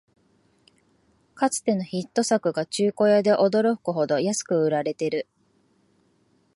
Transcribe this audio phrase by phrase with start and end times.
[1.35, 5.27] かつてのヒット作が中古屋で驚くほど安く売られてる